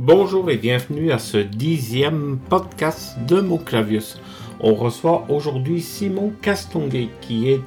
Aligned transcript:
Bonjour 0.00 0.48
et 0.48 0.58
bienvenue 0.58 1.10
à 1.10 1.18
ce 1.18 1.38
dixième 1.38 2.38
podcast 2.48 3.18
de 3.26 3.40
Mon 3.40 3.58
Clavius. 3.58 4.20
On 4.60 4.76
reçoit 4.76 5.26
aujourd'hui 5.28 5.80
Simon 5.80 6.32
Castonguay 6.40 7.08
qui 7.20 7.50
est 7.50 7.60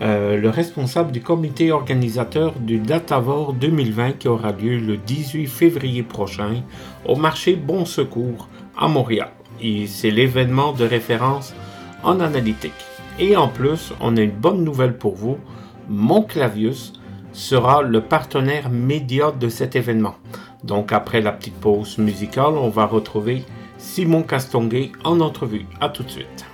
euh, 0.00 0.36
le 0.36 0.48
responsable 0.48 1.10
du 1.10 1.20
comité 1.20 1.72
organisateur 1.72 2.52
du 2.60 2.78
Datavor 2.78 3.52
2020 3.54 4.12
qui 4.12 4.28
aura 4.28 4.52
lieu 4.52 4.78
le 4.78 4.96
18 4.96 5.48
février 5.48 6.04
prochain 6.04 6.62
au 7.04 7.16
marché 7.16 7.56
Bon 7.56 7.84
Secours 7.84 8.48
à 8.78 8.86
Montréal. 8.86 9.32
C'est 9.88 10.12
l'événement 10.12 10.72
de 10.74 10.84
référence 10.84 11.52
en 12.04 12.20
analytique. 12.20 12.70
Et 13.18 13.36
en 13.36 13.48
plus, 13.48 13.92
on 14.00 14.16
a 14.16 14.20
une 14.20 14.30
bonne 14.30 14.62
nouvelle 14.62 14.96
pour 14.96 15.16
vous. 15.16 15.36
Mon 15.88 16.22
Clavius 16.22 16.92
sera 17.32 17.82
le 17.82 18.02
partenaire 18.02 18.68
média 18.70 19.32
de 19.32 19.48
cet 19.48 19.76
événement. 19.76 20.16
Donc 20.64 20.92
après 20.92 21.20
la 21.20 21.32
petite 21.32 21.58
pause 21.58 21.98
musicale, 21.98 22.54
on 22.54 22.68
va 22.68 22.86
retrouver 22.86 23.44
Simon 23.78 24.22
Castonguay 24.22 24.92
en 25.04 25.20
entrevue. 25.20 25.66
A 25.80 25.88
tout 25.88 26.02
de 26.02 26.10
suite. 26.10 26.46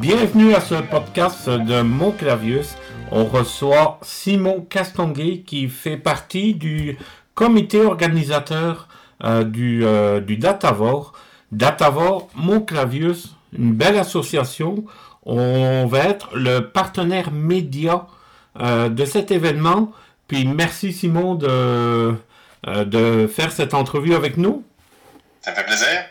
Bienvenue 0.00 0.54
à 0.54 0.60
ce 0.60 0.76
podcast 0.76 1.50
de 1.50 1.82
Mon 1.82 2.12
Clavius. 2.12 2.76
On 3.10 3.24
reçoit 3.24 3.98
Simon 4.02 4.64
Castonguay 4.70 5.42
qui 5.44 5.68
fait 5.68 5.96
partie 5.96 6.54
du 6.54 6.96
comité 7.34 7.80
organisateur 7.80 8.88
euh, 9.24 9.44
du, 9.44 9.84
euh, 9.84 10.20
du 10.20 10.36
Datavor. 10.36 11.12
Datavor, 11.52 12.28
Mon 12.34 12.60
Clavius, 12.60 13.34
une 13.56 13.72
belle 13.72 13.98
association. 13.98 14.84
On 15.24 15.86
va 15.86 16.00
être 16.00 16.30
le 16.34 16.60
partenaire 16.60 17.30
média 17.30 18.06
euh, 18.60 18.88
de 18.88 19.04
cet 19.04 19.30
événement. 19.30 19.92
Puis 20.26 20.46
merci 20.46 20.92
Simon 20.92 21.34
de, 21.34 22.14
de 22.66 23.26
faire 23.26 23.50
cette 23.50 23.74
entrevue 23.74 24.14
avec 24.14 24.36
nous. 24.36 24.62
Ça 25.40 25.52
fait 25.52 25.64
plaisir. 25.64 26.04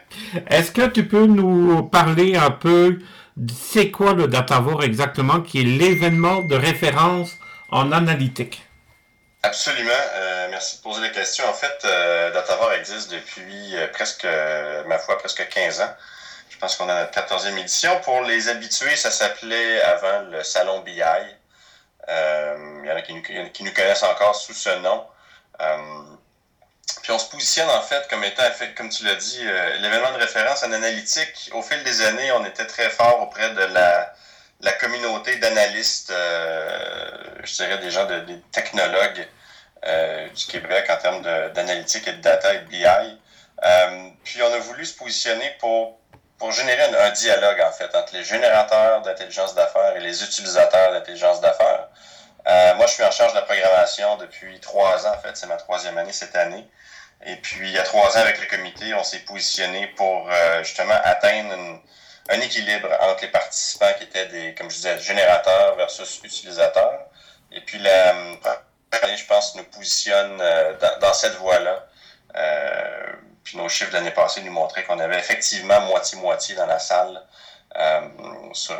Est-ce 0.47 0.71
que 0.71 0.87
tu 0.87 1.05
peux 1.05 1.27
nous 1.27 1.83
parler 1.83 2.35
un 2.35 2.49
peu 2.49 2.97
c'est 3.53 3.91
quoi 3.91 4.13
le 4.13 4.27
Datavor 4.27 4.83
exactement, 4.83 5.41
qui 5.41 5.59
est 5.59 5.63
l'événement 5.63 6.41
de 6.41 6.55
référence 6.55 7.37
en 7.69 7.91
analytique? 7.91 8.66
Absolument. 9.47 9.93
Euh, 9.93 10.47
merci 10.49 10.75
de 10.75 10.81
poser 10.81 10.99
la 10.99 11.09
question. 11.09 11.47
En 11.47 11.53
fait, 11.53 11.85
euh, 11.85 12.31
Datavor 12.31 12.73
existe 12.73 13.09
depuis 13.11 13.77
euh, 13.77 13.87
presque, 13.93 14.27
ma 14.87 14.99
foi, 14.99 15.17
presque 15.19 15.47
15 15.47 15.79
ans. 15.79 15.95
Je 16.49 16.57
pense 16.57 16.75
qu'on 16.75 16.89
a 16.89 17.05
notre 17.05 17.17
14e 17.17 17.57
édition. 17.57 17.97
Pour 18.01 18.23
les 18.23 18.49
habitués, 18.49 18.97
ça 18.97 19.09
s'appelait 19.09 19.81
avant 19.83 20.19
le 20.31 20.43
Salon 20.43 20.81
BI. 20.81 20.95
il 20.95 21.01
y 22.85 22.91
en 22.91 22.95
a 22.97 23.01
qui 23.01 23.13
nous, 23.63 23.71
connaissent 23.73 24.03
encore 24.03 24.35
sous 24.35 24.53
ce 24.53 24.77
nom. 24.79 25.07
Puis 27.03 27.11
on 27.13 27.19
se 27.19 27.29
positionne 27.29 27.69
en 27.69 27.81
fait 27.81 28.05
comme 28.09 28.25
étant, 28.25 28.43
comme 28.75 28.89
tu 28.89 29.05
l'as 29.05 29.15
dit, 29.15 29.45
l'événement 29.79 30.11
de 30.11 30.17
référence 30.17 30.61
en 30.63 30.73
analytique. 30.73 31.51
Au 31.53 31.61
fil 31.61 31.81
des 31.83 32.01
années, 32.01 32.33
on 32.33 32.43
était 32.43 32.67
très 32.67 32.89
fort 32.89 33.21
auprès 33.21 33.49
de 33.51 33.61
la, 33.61 34.73
communauté 34.73 35.37
d'analystes, 35.37 36.11
je 36.11 37.53
dirais 37.55 37.77
des 37.77 37.91
gens, 37.91 38.05
de, 38.07 38.19
des 38.21 38.41
technologues 38.51 39.25
du 40.35 40.45
Québec 40.45 40.89
en 40.89 40.97
termes 40.97 41.21
d'analytique 41.53 42.07
et 42.07 42.13
de 42.13 42.21
data 42.21 42.53
et 42.53 42.59
de 42.59 42.65
BI. 42.65 43.19
puis 44.23 44.41
on 44.41 44.53
a 44.53 44.57
voulu 44.59 44.85
se 44.85 44.95
positionner 44.95 45.55
pour, 45.59 45.99
pour 46.37 46.51
générer 46.51 46.83
un, 46.83 47.07
un 47.07 47.11
dialogue 47.11 47.61
en 47.61 47.71
fait 47.71 47.93
entre 47.95 48.13
les 48.13 48.23
générateurs 48.23 49.01
d'intelligence 49.01 49.55
d'affaires 49.55 49.95
et 49.95 49.99
les 49.99 50.23
utilisateurs 50.23 50.91
d'intelligence 50.93 51.41
d'affaires. 51.41 51.87
moi, 52.75 52.85
je 52.87 52.93
suis 52.93 53.03
en 53.03 53.11
charge 53.11 53.33
de 53.33 53.37
la 53.37 53.43
programmation 53.43 54.17
depuis 54.17 54.59
trois 54.59 55.05
ans, 55.07 55.13
en 55.15 55.21
fait, 55.21 55.35
c'est 55.35 55.47
ma 55.47 55.57
troisième 55.57 55.97
année 55.97 56.13
cette 56.13 56.35
année. 56.35 56.65
Et 57.25 57.35
puis, 57.37 57.67
il 57.67 57.71
y 57.71 57.77
a 57.77 57.83
trois 57.83 58.15
ans, 58.17 58.21
avec 58.21 58.39
le 58.39 58.45
comité, 58.45 58.93
on 58.93 59.03
s'est 59.03 59.19
positionné 59.19 59.87
pour 59.95 60.29
euh, 60.29 60.63
justement 60.63 60.95
atteindre 61.03 61.55
un 62.29 62.39
équilibre 62.41 62.89
entre 63.01 63.23
les 63.23 63.29
participants 63.29 63.91
qui 63.97 64.03
étaient 64.03 64.27
des, 64.27 64.53
comme 64.53 64.69
je 64.69 64.75
disais, 64.75 64.99
générateurs 64.99 65.75
versus 65.75 66.21
utilisateurs. 66.23 67.07
Et 67.51 67.61
puis, 67.61 67.79
la 67.79 68.13
je 68.93 69.25
pense, 69.25 69.55
nous 69.55 69.63
positionne 69.63 70.37
euh, 70.39 70.73
dans, 71.01 71.13
cette 71.13 71.35
voie-là. 71.35 71.87
Euh, 72.35 73.13
puis 73.43 73.57
nos 73.57 73.69
chiffres 73.69 73.91
de 73.91 73.95
l'année 73.95 74.11
passée 74.11 74.41
nous 74.41 74.51
montraient 74.51 74.83
qu'on 74.83 74.99
avait 74.99 75.19
effectivement 75.19 75.81
moitié-moitié 75.81 76.55
dans 76.55 76.65
la 76.65 76.79
salle 76.79 77.21
sur 78.53 78.75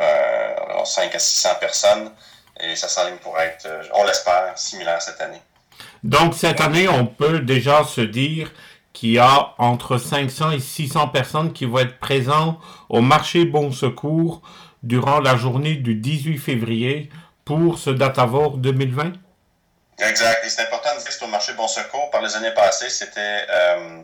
5 0.84 1.14
à 1.14 1.18
600 1.18 1.48
personnes. 1.60 2.12
Et 2.60 2.74
ça 2.74 2.88
s'enligne 2.88 3.18
pour 3.18 3.38
être, 3.38 3.68
on 3.94 4.04
l'espère, 4.04 4.58
similaire 4.58 5.00
cette 5.00 5.20
année. 5.20 5.40
Donc 6.02 6.34
cette 6.34 6.60
année, 6.60 6.88
on 6.88 7.06
peut 7.06 7.40
déjà 7.40 7.84
se 7.84 8.00
dire 8.00 8.50
qu'il 8.92 9.12
y 9.12 9.18
a 9.18 9.54
entre 9.58 9.98
500 9.98 10.50
et 10.52 10.60
600 10.60 11.08
personnes 11.08 11.52
qui 11.52 11.64
vont 11.64 11.78
être 11.78 11.98
présentes 11.98 12.58
au 12.88 13.00
marché 13.00 13.44
Bon 13.44 13.70
Secours 13.70 14.42
durant 14.82 15.20
la 15.20 15.36
journée 15.36 15.76
du 15.76 15.94
18 15.94 16.38
février 16.38 17.10
pour 17.44 17.78
ce 17.78 17.90
Datavor 17.90 18.58
2020. 18.58 19.12
Exact. 19.98 20.44
Et 20.44 20.48
c'est 20.48 20.62
important 20.62 20.94
de 20.94 21.00
dire 21.00 21.18
que 21.18 21.24
au 21.24 21.28
marché 21.28 21.52
Bon 21.54 21.68
Secours. 21.68 22.10
Par 22.10 22.22
les 22.22 22.36
années 22.36 22.52
passées, 22.52 22.90
c'était 22.90 23.46
euh, 23.50 24.00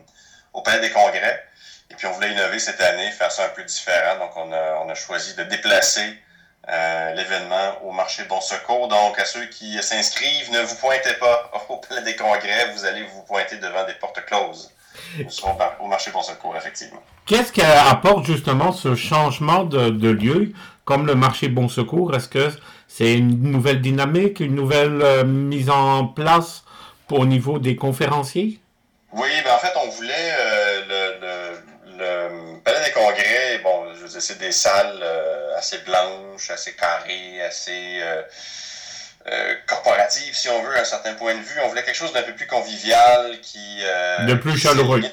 au 0.53 0.61
Palais 0.61 0.81
des 0.81 0.91
Congrès. 0.91 1.43
Et 1.89 1.95
puis 1.95 2.07
on 2.07 2.11
voulait 2.11 2.31
innover 2.31 2.59
cette 2.59 2.81
année, 2.81 3.11
faire 3.11 3.31
ça 3.31 3.45
un 3.45 3.49
peu 3.49 3.63
différent. 3.63 4.17
Donc 4.19 4.31
on 4.35 4.51
a, 4.51 4.81
on 4.85 4.89
a 4.89 4.95
choisi 4.95 5.35
de 5.35 5.43
déplacer 5.43 6.19
euh, 6.67 7.13
l'événement 7.13 7.83
au 7.83 7.91
marché 7.91 8.23
Bon 8.23 8.41
Secours. 8.41 8.87
Donc, 8.87 9.19
à 9.19 9.25
ceux 9.25 9.45
qui 9.45 9.81
s'inscrivent, 9.83 10.51
ne 10.51 10.61
vous 10.61 10.75
pointez 10.77 11.13
pas 11.13 11.51
au 11.69 11.77
Palais 11.77 12.01
des 12.01 12.15
Congrès, 12.15 12.71
vous 12.73 12.85
allez 12.85 13.03
vous 13.03 13.21
pointer 13.21 13.57
devant 13.57 13.85
des 13.85 13.93
portes 13.93 14.25
closes. 14.25 14.71
Nous 15.19 15.29
serons 15.29 15.55
au 15.79 15.87
marché 15.87 16.09
Bon 16.09 16.23
Secours, 16.23 16.57
effectivement. 16.57 17.01
Qu'est-ce 17.27 17.51
qui 17.51 17.61
apporte 17.61 18.25
justement 18.25 18.71
ce 18.71 18.95
changement 18.95 19.63
de, 19.63 20.09
lieu, 20.09 20.53
comme 20.85 21.05
le 21.05 21.15
marché 21.15 21.49
Bon 21.49 21.67
Secours? 21.67 22.15
Est-ce 22.15 22.29
que 22.29 22.49
c'est 22.87 23.13
une 23.15 23.51
nouvelle 23.51 23.81
dynamique, 23.81 24.39
une 24.39 24.55
nouvelle 24.55 25.01
euh, 25.01 25.23
mise 25.23 25.69
en 25.69 26.05
place 26.05 26.63
pour, 27.07 27.19
au 27.19 27.25
niveau 27.25 27.59
des 27.59 27.75
conférenciers? 27.75 28.59
Oui, 29.11 29.29
ben 29.43 29.51
en 29.53 29.59
fait, 29.59 29.73
on 29.83 29.89
voulait 29.89 30.31
euh, 30.39 30.81
le, 30.89 31.97
le, 31.97 32.59
Palais 32.63 32.85
des 32.85 32.91
Congrès, 32.91 33.59
bon, 33.63 33.93
je 33.95 34.05
veux 34.05 34.19
c'est 34.19 34.39
des 34.39 34.51
salles 34.51 35.03
assez 35.55 35.79
blanche, 35.79 36.49
assez 36.49 36.73
carrée, 36.73 37.41
assez 37.41 37.99
euh, 38.01 38.21
euh, 39.27 39.55
corporative, 39.67 40.35
si 40.35 40.49
on 40.49 40.61
veut, 40.63 40.77
à 40.77 40.81
un 40.81 40.85
certain 40.85 41.13
point 41.13 41.33
de 41.33 41.39
vue. 41.39 41.59
On 41.63 41.69
voulait 41.69 41.83
quelque 41.83 41.95
chose 41.95 42.13
d'un 42.13 42.23
peu 42.23 42.33
plus 42.33 42.47
convivial, 42.47 43.39
qui... 43.41 43.79
Euh, 43.83 44.25
de 44.25 44.35
plus 44.35 44.57
chaleureux. 44.57 45.01
Qui, 45.01 45.11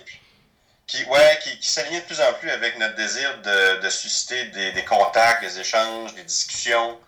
ouais, 1.08 1.38
qui, 1.42 1.58
qui 1.58 1.70
s'alignait 1.70 2.00
de 2.00 2.06
plus 2.06 2.20
en 2.20 2.32
plus 2.34 2.50
avec 2.50 2.78
notre 2.78 2.94
désir 2.97 3.28
de, 3.42 3.80
de 3.80 3.91
susciter 3.91 4.44
des, 4.47 4.72
des, 4.72 4.84
contacts, 4.84 5.42
des 5.42 5.60
échanges, 5.60 6.14
des 6.14 6.25
discussions. 6.25 6.98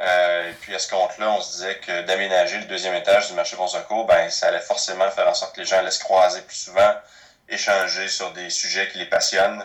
et 0.00 0.52
puis 0.60 0.74
à 0.74 0.78
ce 0.78 0.90
compte-là, 0.90 1.32
on 1.32 1.40
se 1.40 1.52
disait 1.52 1.78
que 1.78 2.02
d'aménager 2.06 2.58
le 2.58 2.64
deuxième 2.64 2.94
étage 2.94 3.28
du 3.28 3.34
marché 3.34 3.56
Bon 3.56 3.66
Secours, 3.66 4.06
ben, 4.06 4.30
ça 4.30 4.48
allait 4.48 4.60
forcément 4.60 5.10
faire 5.10 5.28
en 5.28 5.34
sorte 5.34 5.54
que 5.54 5.60
les 5.60 5.66
gens 5.66 5.78
allaient 5.78 5.90
se 5.90 6.02
croiser 6.02 6.40
plus 6.42 6.56
souvent, 6.56 6.94
échanger 7.48 8.08
sur 8.08 8.32
des 8.32 8.50
sujets 8.50 8.88
qui 8.88 8.98
les 8.98 9.06
passionnent. 9.06 9.64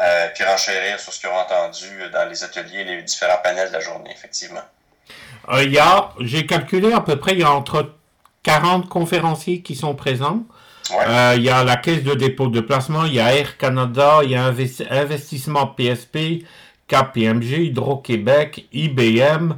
Euh, 0.00 0.28
puis 0.34 0.44
renchérir 0.44 1.00
sur 1.00 1.12
ce 1.12 1.18
qu'ils 1.18 1.28
ont 1.28 1.36
entendu 1.36 1.88
dans 2.12 2.28
les 2.28 2.44
ateliers, 2.44 2.84
les 2.84 3.02
différents 3.02 3.38
panels 3.42 3.68
de 3.68 3.72
la 3.72 3.80
journée, 3.80 4.10
effectivement. 4.12 4.62
Euh, 5.48 5.64
j'ai 6.20 6.46
calculé 6.46 6.92
à 6.92 7.00
peu 7.00 7.16
près, 7.18 7.32
il 7.32 7.40
y 7.40 7.42
a 7.42 7.50
entre 7.50 7.94
40 8.44 8.88
conférenciers 8.88 9.62
qui 9.62 9.74
sont 9.74 9.94
présents. 9.94 10.42
Euh, 10.92 11.34
il 11.36 11.42
y 11.42 11.48
a 11.48 11.64
la 11.64 11.76
Caisse 11.76 12.02
de 12.02 12.14
dépôt 12.14 12.48
de 12.48 12.60
placement, 12.60 13.04
il 13.04 13.14
y 13.14 13.20
a 13.20 13.34
Air 13.34 13.56
Canada, 13.56 14.20
il 14.22 14.30
y 14.30 14.36
a 14.36 14.44
Investissement 14.90 15.66
PSP, 15.66 16.44
KPMG, 16.86 17.66
Hydro-Québec, 17.66 18.66
IBM, 18.72 19.54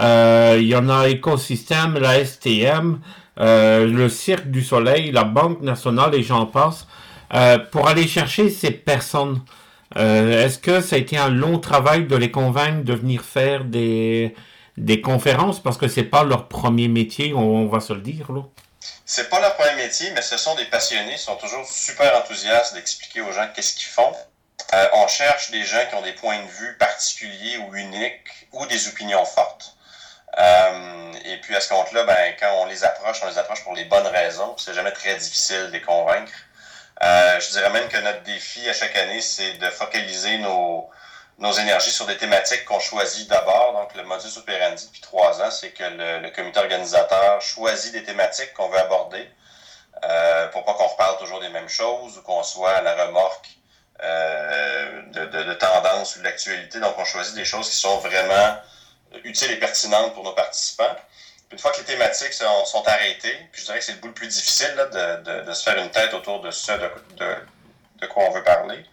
il 0.00 0.66
y 0.66 0.74
en 0.74 0.88
a 0.88 1.08
Écosystème, 1.08 1.98
la 1.98 2.24
STM, 2.24 2.98
le 3.36 4.08
Cirque 4.08 4.50
du 4.50 4.62
Soleil, 4.62 5.12
la 5.12 5.24
Banque 5.24 5.62
nationale 5.62 6.14
et 6.14 6.22
j'en 6.22 6.46
passe, 6.46 6.86
pour 7.70 7.88
aller 7.88 8.06
chercher 8.06 8.50
ces 8.50 8.72
personnes. 8.72 9.40
Euh, 9.96 10.44
est-ce 10.44 10.58
que 10.58 10.80
ça 10.80 10.96
a 10.96 10.98
été 10.98 11.16
un 11.16 11.28
long 11.28 11.58
travail 11.58 12.06
de 12.06 12.16
les 12.16 12.30
convaincre 12.30 12.84
de 12.84 12.94
venir 12.94 13.22
faire 13.22 13.64
des, 13.64 14.34
conférences? 15.02 15.60
Parce 15.62 15.76
que 15.76 15.88
c'est 15.88 16.04
pas 16.04 16.24
leur 16.24 16.48
premier 16.48 16.88
métier, 16.88 17.34
on, 17.34 17.66
va 17.66 17.80
se 17.80 17.92
le 17.92 18.00
dire 18.00 18.32
là? 18.32 18.42
C'est 19.14 19.28
pas 19.28 19.40
leur 19.40 19.54
premier 19.56 19.74
métier, 19.74 20.10
mais 20.12 20.22
ce 20.22 20.38
sont 20.38 20.54
des 20.54 20.64
passionnés, 20.64 21.12
ils 21.12 21.18
sont 21.18 21.36
toujours 21.36 21.70
super 21.70 22.16
enthousiastes 22.16 22.72
d'expliquer 22.72 23.20
aux 23.20 23.30
gens 23.30 23.46
qu'est-ce 23.54 23.74
qu'ils 23.74 23.92
font. 23.92 24.10
Euh, 24.72 24.88
on 24.94 25.06
cherche 25.06 25.50
des 25.50 25.64
gens 25.64 25.84
qui 25.90 25.94
ont 25.96 26.00
des 26.00 26.14
points 26.14 26.42
de 26.42 26.48
vue 26.48 26.78
particuliers 26.78 27.58
ou 27.58 27.74
uniques 27.74 28.48
ou 28.52 28.64
des 28.64 28.88
opinions 28.88 29.26
fortes. 29.26 29.76
Euh, 30.38 31.12
et 31.26 31.36
puis 31.42 31.54
à 31.54 31.60
ce 31.60 31.68
compte-là, 31.68 32.04
ben, 32.04 32.34
quand 32.40 32.54
on 32.62 32.64
les 32.64 32.84
approche, 32.84 33.20
on 33.22 33.26
les 33.26 33.36
approche 33.36 33.62
pour 33.64 33.74
les 33.74 33.84
bonnes 33.84 34.06
raisons. 34.06 34.56
C'est 34.56 34.72
jamais 34.72 34.92
très 34.92 35.14
difficile 35.16 35.66
de 35.66 35.72
les 35.72 35.82
convaincre. 35.82 36.32
Euh, 37.02 37.38
je 37.38 37.50
dirais 37.50 37.68
même 37.68 37.90
que 37.90 37.98
notre 37.98 38.22
défi 38.22 38.66
à 38.66 38.72
chaque 38.72 38.96
année, 38.96 39.20
c'est 39.20 39.58
de 39.58 39.68
focaliser 39.68 40.38
nos, 40.38 40.88
nos 41.42 41.52
énergies 41.54 41.90
sur 41.90 42.06
des 42.06 42.16
thématiques 42.16 42.64
qu'on 42.64 42.78
choisit 42.78 43.28
d'abord. 43.28 43.72
Donc, 43.72 43.92
le 43.96 44.04
modus 44.04 44.38
operandi 44.38 44.86
depuis 44.86 45.00
trois 45.00 45.42
ans, 45.42 45.50
c'est 45.50 45.70
que 45.70 45.82
le, 45.82 46.30
comité 46.30 46.60
organisateur 46.60 47.42
choisit 47.42 47.92
des 47.92 48.04
thématiques 48.04 48.52
qu'on 48.54 48.68
veut 48.68 48.78
aborder 48.78 49.28
euh, 50.04 50.46
pour 50.48 50.64
pas 50.64 50.74
qu'on 50.74 50.86
reparle 50.86 51.18
toujours 51.18 51.40
des 51.40 51.48
mêmes 51.48 51.68
choses 51.68 52.16
ou 52.16 52.22
qu'on 52.22 52.44
soit 52.44 52.70
à 52.70 52.82
la 52.82 53.06
remorque 53.06 53.48
euh, 54.04 55.02
de, 55.10 55.54
tendance 55.54 56.14
ou 56.14 56.20
de 56.20 56.24
l'actualité. 56.24 56.78
Donc, 56.78 56.94
on 56.96 57.04
choisit 57.04 57.34
des 57.34 57.44
choses 57.44 57.68
qui 57.68 57.76
sont 57.76 57.98
vraiment 57.98 58.58
utiles 59.24 59.50
et 59.50 59.58
pertinentes 59.58 60.14
pour 60.14 60.22
nos 60.22 60.34
participants. 60.34 60.94
Une 61.50 61.58
fois 61.58 61.72
que 61.72 61.78
les 61.78 61.84
thématiques 61.84 62.34
sont, 62.34 62.84
arrêtées, 62.86 63.36
puis 63.50 63.62
je 63.62 63.66
dirais 63.66 63.80
que 63.80 63.84
c'est 63.84 63.94
le 63.94 63.98
bout 63.98 64.08
le 64.08 64.14
plus 64.14 64.28
difficile 64.28 64.74
de, 64.76 65.52
se 65.52 65.62
faire 65.64 65.76
une 65.76 65.90
tête 65.90 66.14
autour 66.14 66.40
de 66.40 66.52
ce 66.52 66.70
de 67.20 68.06
quoi 68.06 68.24
on 68.24 68.30
veut 68.30 68.44
parler. 68.44 68.84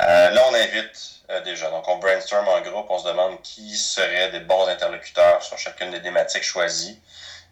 Euh, 0.00 0.30
là, 0.30 0.42
on 0.48 0.54
invite 0.54 1.20
euh, 1.30 1.40
déjà. 1.42 1.70
Donc, 1.70 1.86
on 1.88 1.96
brainstorm 1.96 2.48
en 2.48 2.60
groupe, 2.60 2.86
on 2.88 2.98
se 2.98 3.08
demande 3.08 3.40
qui 3.42 3.76
seraient 3.76 4.30
des 4.30 4.40
bons 4.40 4.66
interlocuteurs 4.68 5.42
sur 5.42 5.58
chacune 5.58 5.90
des 5.90 6.00
thématiques 6.02 6.44
choisies. 6.44 7.00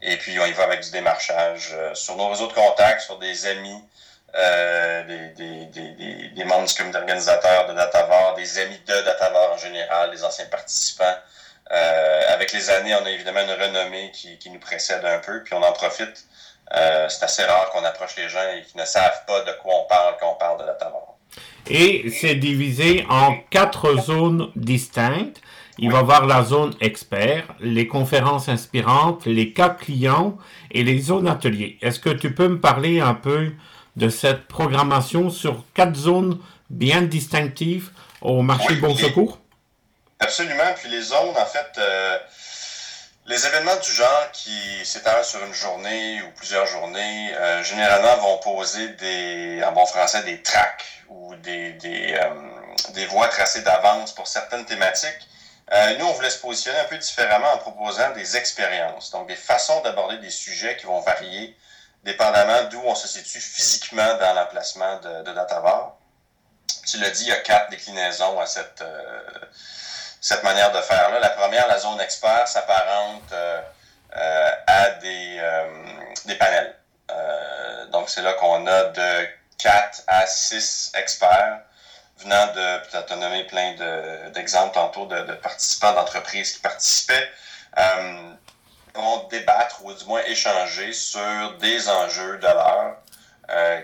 Et 0.03 0.17
puis, 0.17 0.39
on 0.41 0.47
y 0.47 0.53
va 0.53 0.65
avec 0.65 0.81
du 0.81 0.91
démarchage 0.91 1.71
euh, 1.73 1.95
sur 1.95 2.17
nos 2.17 2.29
réseaux 2.29 2.47
de 2.47 2.55
contacts, 2.55 3.03
sur 3.03 3.19
des 3.19 3.47
amis, 3.47 3.85
des, 4.33 5.29
des, 5.37 5.67
des, 5.67 6.29
des, 6.29 6.45
membres 6.45 6.67
du 6.67 6.75
comité 6.75 6.99
organisateur 6.99 7.67
de 7.67 7.75
Datavar, 7.75 8.35
des 8.35 8.59
amis 8.61 8.79
de 8.87 9.01
Datavar 9.03 9.53
en 9.53 9.59
général, 9.59 10.13
des 10.13 10.23
anciens 10.25 10.47
participants. 10.47 11.17
avec 12.29 12.53
les 12.53 12.71
années, 12.71 12.95
on 12.95 13.05
a 13.05 13.11
évidemment 13.11 13.41
une 13.41 13.61
renommée 13.61 14.13
qui, 14.13 14.39
qui 14.39 14.51
nous 14.51 14.61
précède 14.61 15.05
un 15.05 15.19
peu, 15.19 15.43
puis 15.43 15.55
on 15.55 15.63
en 15.63 15.73
profite. 15.73 16.27
c'est 16.71 17.25
assez 17.25 17.45
rare 17.45 17.71
qu'on 17.71 17.85
approche 17.85 18.15
les 18.17 18.29
gens 18.29 18.49
et 18.53 18.63
qui 18.63 18.79
ne 18.79 18.85
savent 18.85 19.25
pas 19.27 19.41
de 19.41 19.53
quoi 19.55 19.75
on 19.75 19.85
parle 19.85 20.17
quand 20.21 20.31
on 20.31 20.37
parle 20.37 20.61
de 20.61 20.67
Datavar. 20.67 21.10
Et 21.69 22.11
c'est 22.11 22.35
divisé 22.35 23.05
en 23.09 23.37
quatre 23.51 24.01
zones 24.01 24.51
distinctes. 24.57 25.41
Il 25.79 25.91
va 25.91 25.99
avoir 25.99 26.27
la 26.27 26.43
zone 26.45 26.75
expert, 26.81 27.45
les 27.61 27.87
conférences 27.87 28.49
inspirantes, 28.49 29.25
les 29.25 29.53
cas 29.53 29.71
clients 29.71 30.37
et 30.71 30.85
les 30.85 30.99
zones 30.99 31.29
ateliers. 31.29 31.79
Est-ce 31.81 32.01
que 32.01 32.11
tu 32.11 32.35
peux 32.35 32.49
me 32.49 32.61
parler 32.61 33.01
un 33.01 33.15
peu 33.15 33.53
de 33.97 34.09
cette 34.09 34.47
programmation 34.47 35.31
sur 35.31 35.65
quatre 35.75 35.97
zones 35.97 36.39
bien 36.69 37.03
distinctives 37.03 37.91
au 38.21 38.43
marché 38.43 38.75
Bon 38.77 38.95
Secours? 38.95 39.39
Absolument. 40.19 40.75
Puis 40.77 40.91
les 40.91 41.01
zones, 41.01 41.31
en 41.31 41.47
fait, 41.47 41.79
euh, 41.79 42.19
les 43.31 43.47
événements 43.47 43.77
du 43.77 43.93
genre 43.93 44.33
qui 44.33 44.85
s'étalent 44.85 45.25
sur 45.25 45.43
une 45.45 45.55
journée 45.55 46.21
ou 46.23 46.31
plusieurs 46.33 46.67
journées, 46.67 47.33
euh, 47.37 47.63
généralement 47.63 48.17
vont 48.17 48.39
poser 48.39 48.89
des, 48.89 49.63
en 49.65 49.71
bon 49.71 49.87
français, 49.87 50.25
des 50.25 50.43
tracks 50.43 50.85
ou 51.09 51.37
des, 51.37 51.75
des, 51.75 52.19
euh, 52.21 53.07
voies 53.09 53.29
tracées 53.29 53.63
d'avance 53.63 54.13
pour 54.13 54.27
certaines 54.27 54.67
thématiques. 54.67 55.29
Euh, 55.73 55.97
nous, 55.99 56.07
on 56.07 56.13
voulait 56.13 56.31
se 56.31 56.41
positionner 56.41 56.81
un 56.81 56.85
peu 56.87 56.99
différemment 56.99 57.53
en 57.53 57.59
proposant 57.59 58.11
des 58.15 58.37
expériences, 58.37 59.13
donc 59.13 59.29
des 59.29 59.37
façons 59.37 59.81
d'aborder 59.83 60.19
des 60.19 60.31
sujets 60.31 60.77
qui 60.77 60.87
vont 60.87 61.01
varier 61.01 61.57
dépendamment 62.03 62.65
d'où 62.65 62.83
on 62.85 62.97
se 62.97 63.07
situe 63.07 63.41
physiquement 63.41 64.17
dans 64.19 64.35
l'emplacement 64.35 64.99
de, 64.99 65.23
de 65.23 65.33
Datavar. 65.33 65.95
Tu 66.85 66.99
l'as 66.99 67.11
dit, 67.11 67.25
il 67.25 67.29
y 67.29 67.33
a 67.33 67.37
quatre 67.37 67.71
déclinaisons 67.71 68.41
à 68.41 68.47
cette, 68.47 68.83
cette 70.21 70.43
manière 70.43 70.71
de 70.73 70.81
faire-là. 70.81 71.19
La 71.19 71.31
première, 71.31 71.67
la 71.67 71.79
zone 71.79 72.01
expert, 72.01 72.47
s'apparente 72.47 73.33
euh, 73.33 73.61
euh, 74.17 74.51
à 74.67 74.91
des, 74.91 75.39
euh, 75.41 75.65
des 76.27 76.35
panels. 76.35 76.77
donc, 77.91 78.09
c'est 78.09 78.23
là 78.23 78.35
qu'on 78.35 78.67
a 78.67 78.85
de 78.85 79.29
4 79.59 80.03
à 80.07 80.27
6 80.27 80.93
experts 80.95 81.61
venant 82.19 82.47
de, 82.49 82.79
peut-être 82.87 83.17
nommer 83.17 83.45
plein 83.45 83.75
d'exemples 84.31 84.75
tantôt 84.75 85.07
de, 85.07 85.21
de 85.23 85.33
participants 85.33 85.93
d'entreprises 85.95 86.53
qui 86.53 86.61
participaient, 86.61 87.29
vont 88.95 89.27
débattre 89.29 89.85
ou 89.85 89.93
du 89.93 90.05
moins 90.05 90.23
échanger 90.27 90.93
sur 90.93 91.57
des 91.59 91.89
enjeux 91.89 92.39
de 92.39 92.47
l'heure 92.47 92.97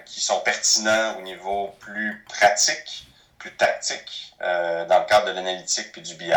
qui 0.05 0.21
sont 0.21 0.41
pertinents 0.41 1.17
au 1.19 1.23
niveau 1.23 1.75
plus 1.81 2.25
pratique, 2.29 3.09
tactique, 3.55 4.35
euh, 4.43 4.85
dans 4.87 4.99
le 4.99 5.07
cadre 5.07 5.27
de 5.27 5.33
l'analytique 5.33 5.93
puis 5.93 6.03
du 6.03 6.15
BI. 6.15 6.33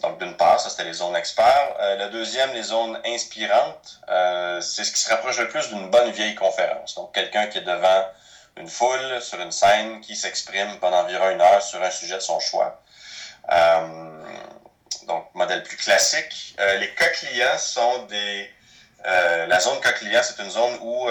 Donc, 0.00 0.18
d'une 0.18 0.36
part, 0.36 0.60
ça, 0.60 0.70
c'était 0.70 0.84
les 0.84 0.92
zones 0.92 1.16
experts. 1.16 1.76
Euh, 1.80 1.96
la 1.96 2.08
deuxième, 2.08 2.52
les 2.52 2.62
zones 2.62 3.00
inspirantes, 3.06 4.00
euh, 4.08 4.60
c'est 4.60 4.84
ce 4.84 4.92
qui 4.92 5.00
se 5.00 5.08
rapproche 5.08 5.38
le 5.38 5.48
plus 5.48 5.68
d'une 5.68 5.88
bonne 5.90 6.10
vieille 6.10 6.34
conférence. 6.34 6.94
Donc, 6.94 7.14
quelqu'un 7.14 7.46
qui 7.46 7.58
est 7.58 7.62
devant 7.62 8.04
une 8.56 8.68
foule 8.68 9.20
sur 9.22 9.40
une 9.40 9.50
scène 9.50 10.00
qui 10.00 10.14
s'exprime 10.14 10.78
pendant 10.80 11.00
environ 11.00 11.30
une 11.30 11.40
heure 11.40 11.62
sur 11.62 11.82
un 11.82 11.90
sujet 11.90 12.16
de 12.16 12.20
son 12.20 12.38
choix. 12.38 12.80
Euh, 13.50 14.22
donc, 15.06 15.26
modèle 15.34 15.62
plus 15.62 15.76
classique. 15.76 16.56
Les 16.78 16.94
clients 16.94 17.58
sont 17.58 18.04
des... 18.06 18.50
La 19.04 19.60
zone 19.60 19.80
client, 19.80 20.20
c'est 20.22 20.42
une 20.42 20.50
zone 20.50 20.78
où 20.80 21.10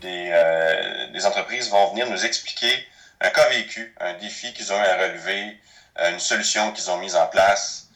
des, 0.00 1.26
entreprises 1.26 1.70
vont 1.70 1.90
venir 1.90 2.08
nous 2.08 2.24
expliquer 2.24 2.86
un 3.20 3.30
cas 3.30 3.48
vécu, 3.48 3.94
un 4.00 4.14
défi 4.14 4.52
qu'ils 4.52 4.72
ont 4.72 4.76
eu 4.76 4.86
à 4.86 4.96
relever, 4.96 5.58
une 6.10 6.20
solution 6.20 6.72
qu'ils 6.72 6.90
ont 6.90 6.98
mise 6.98 7.16
en 7.16 7.26
place, 7.26 7.88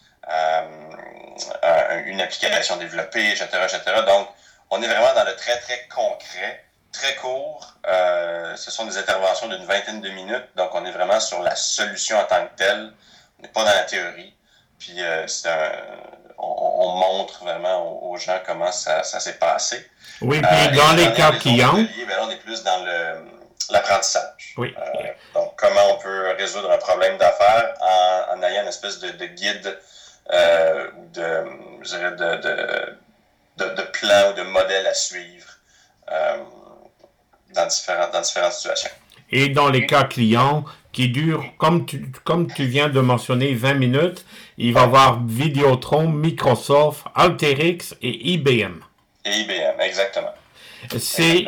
une 2.07 2.21
application 2.21 2.77
développée, 2.77 3.31
etc., 3.31 3.49
etc. 3.65 3.81
Donc, 4.07 4.29
on 4.71 4.83
est 4.83 4.89
vraiment 4.89 5.15
dans 5.15 5.25
le 5.25 5.37
très, 5.37 5.59
très 5.61 5.87
concret 5.89 6.65
très 6.93 7.15
court. 7.17 7.75
Euh, 7.87 8.55
ce 8.57 8.71
sont 8.71 8.87
des 8.87 8.97
interventions 8.99 9.49
d'une 9.49 9.65
vingtaine 9.65 10.01
de 10.01 10.11
minutes, 10.11 10.47
donc 10.57 10.71
on 10.75 10.85
est 10.85 10.93
vraiment 10.93 11.19
sur 11.19 11.43
la 11.43 11.57
solution 11.57 12.19
en 12.19 12.25
tant 12.25 12.47
que 12.47 12.57
telle. 12.57 12.93
On 13.39 13.43
n'est 13.43 13.49
pas 13.49 13.65
dans 13.65 13.75
la 13.75 13.85
théorie. 13.85 14.35
Puis 14.79 14.95
euh, 14.99 15.27
on, 16.39 16.97
montre 16.97 17.45
vraiment 17.45 18.03
aux, 18.03 18.17
gens 18.17 18.39
comment 18.47 18.73
ça, 18.73 19.03
s'est 19.03 19.39
passé. 19.39 19.89
Oui, 20.21 20.41
puis 20.41 20.51
euh, 20.51 20.77
dans 20.77 20.93
les 20.93 21.13
cas 21.13 21.33
clients. 21.33 21.75
Ben 21.75 22.19
on 22.21 22.31
est 22.31 22.37
plus 22.37 22.63
dans 22.63 22.85
l'apprentissage. 23.71 24.55
Oui. 24.57 24.75
donc, 25.35 25.55
comment 25.57 25.95
on 25.95 25.99
peut 26.03 26.35
résoudre 26.39 26.71
un 26.71 26.79
problème 26.79 27.17
d'affaires 27.19 27.75
en, 28.31 28.43
ayant 28.43 28.63
une 28.63 28.69
espèce 28.69 28.99
de, 29.01 29.27
guide 29.27 29.79
ou 30.29 31.07
de, 31.13 31.45
je 31.83 31.97
dirais 31.97 32.13
de, 32.13 32.37
de, 33.59 33.75
de, 33.75 33.83
plan 33.93 34.31
ou 34.31 34.33
de 34.35 34.43
modèle 34.43 34.87
à 34.87 34.95
suivre 34.95 35.47
dans 37.55 37.67
différentes, 37.67 38.13
dans 38.13 38.21
différentes 38.21 38.53
situations. 38.53 38.91
Et 39.31 39.49
dans 39.49 39.71
les 39.71 39.87
cas 39.87 40.05
clients 40.05 40.65
qui 40.93 41.09
durent, 41.09 41.45
comme 41.59 41.87
tu, 41.87 42.13
comme 42.25 42.53
tu 42.53 42.67
viens 42.67 42.89
de 42.89 43.01
mentionner, 43.01 43.55
20 43.55 43.75
minutes, 43.75 44.27
il 44.59 44.75
va 44.75 44.81
y 44.81 44.85
avoir 44.85 45.25
Vidéotron, 45.25 46.09
Microsoft, 46.09 47.05
Alteryx 47.15 47.95
et 48.03 48.33
IBM. 48.33 48.81
Et 49.25 49.31
IBM, 49.31 49.81
exactement. 49.81 50.35
C'est 50.99 51.47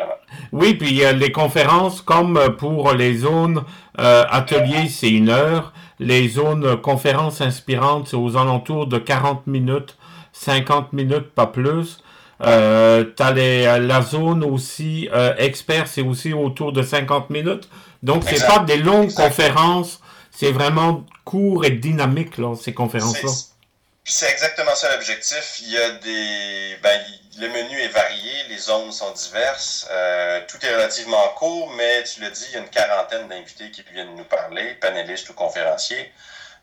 oui, 0.51 0.73
puis 0.75 1.01
les 1.13 1.31
conférences 1.31 2.01
comme 2.01 2.55
pour 2.57 2.93
les 2.93 3.17
zones 3.17 3.63
euh, 3.99 4.25
ateliers, 4.29 4.89
c'est 4.89 5.09
une 5.09 5.29
heure. 5.29 5.73
Les 5.99 6.27
zones 6.27 6.79
conférences 6.81 7.41
inspirantes, 7.41 8.09
c'est 8.09 8.17
aux 8.17 8.37
alentours 8.37 8.87
de 8.87 8.97
40 8.97 9.47
minutes, 9.47 9.97
50 10.33 10.93
minutes, 10.93 11.31
pas 11.31 11.47
plus. 11.47 12.01
Euh, 12.41 13.05
t'as 13.15 13.31
les, 13.31 13.63
la 13.79 14.01
zone 14.01 14.43
aussi 14.43 15.07
euh, 15.13 15.33
expert, 15.37 15.87
c'est 15.87 16.01
aussi 16.01 16.33
autour 16.33 16.73
de 16.73 16.81
50 16.81 17.29
minutes. 17.29 17.69
Donc, 18.03 18.23
c'est 18.27 18.45
pas 18.45 18.59
des 18.59 18.77
longues 18.77 19.13
conférences, 19.13 20.01
c'est 20.31 20.51
vraiment 20.51 21.05
court 21.23 21.63
et 21.63 21.71
dynamique, 21.71 22.37
là, 22.37 22.55
ces 22.55 22.73
conférences-là. 22.73 23.31
C'est 24.03 24.29
exactement 24.29 24.75
ça 24.75 24.91
l'objectif. 24.91 25.61
Il 25.61 25.71
y 25.71 25.77
a 25.77 25.91
des. 25.97 26.77
Ben, 26.83 26.99
le 27.37 27.49
menu 27.49 27.79
est 27.81 27.89
varié, 27.89 28.43
les 28.49 28.57
zones 28.57 28.91
sont 28.91 29.11
diverses. 29.11 29.87
Euh, 29.91 30.41
tout 30.47 30.63
est 30.65 30.73
relativement 30.73 31.27
court, 31.29 31.69
mais 31.71 32.03
tu 32.03 32.21
l'as 32.21 32.29
dit, 32.29 32.45
il 32.49 32.53
y 32.53 32.57
a 32.57 32.59
une 32.59 32.69
quarantaine 32.69 33.27
d'invités 33.27 33.71
qui 33.71 33.83
viennent 33.91 34.15
nous 34.15 34.23
parler, 34.23 34.75
panélistes 34.75 35.29
ou 35.29 35.33
conférenciers. 35.33 36.13